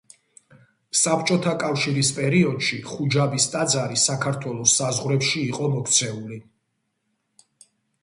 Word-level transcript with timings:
საბჭოთა 1.01 1.53
კავშირის 1.63 2.09
პერიოდში 2.21 2.81
ხუჯაბის 2.93 3.47
ტაძარი 3.53 4.03
საქართველოს 4.07 4.77
საზღვრებში 4.83 5.47
იყო 5.55 5.73
მოქცეული. 5.79 6.45